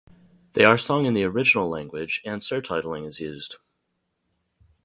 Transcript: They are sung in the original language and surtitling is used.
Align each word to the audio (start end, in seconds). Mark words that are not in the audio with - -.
They 0.53 0.63
are 0.63 0.79
sung 0.79 1.05
in 1.05 1.13
the 1.13 1.25
original 1.25 1.69
language 1.69 2.23
and 2.25 2.41
surtitling 2.41 3.05
is 3.07 3.19
used. 3.19 3.57